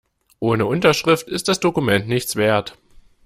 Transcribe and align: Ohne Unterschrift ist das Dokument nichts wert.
Ohne 0.39 0.65
Unterschrift 0.65 1.27
ist 1.27 1.47
das 1.47 1.59
Dokument 1.59 2.07
nichts 2.07 2.35
wert. 2.35 2.75